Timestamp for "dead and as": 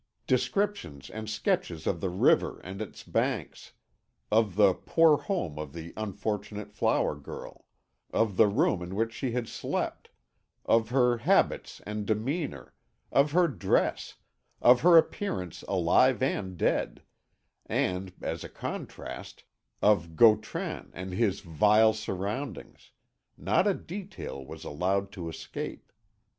16.57-18.43